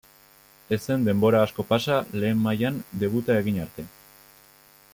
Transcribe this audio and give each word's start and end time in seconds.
Ez 0.77 0.79
zen 0.93 1.03
denbora 1.07 1.41
asko 1.47 1.65
pasa 1.73 1.97
Lehen 2.23 2.41
Mailan 2.47 2.79
debuta 3.05 3.39
egin 3.43 3.61
arte. 3.67 3.87